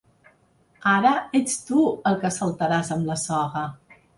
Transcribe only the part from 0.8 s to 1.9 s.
Ara, ets tu